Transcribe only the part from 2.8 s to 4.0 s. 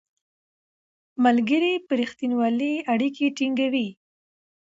اړیکې ټینګوي